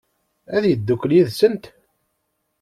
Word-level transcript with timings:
Ad 0.55 0.63
yeddukel 0.67 1.11
yid-sent? 1.15 1.65